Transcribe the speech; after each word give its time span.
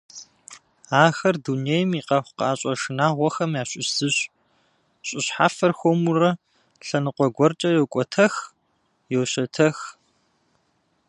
Ахэр 1.03 1.35
дунейм 1.43 1.89
и 1.99 2.01
къэхъукъащӏэ 2.07 2.73
шынагъуэхэм 2.81 3.51
ящыщ 3.61 3.87
зыщ, 3.97 4.17
щӏы 5.07 5.19
щхьэфэр 5.25 5.71
хуэмурэ 5.79 6.31
лъэныкъуэ 6.85 7.27
гуэркӏэ 7.35 7.69
йокӏуэтэх, 7.77 8.33
йощэтэх. 9.13 9.77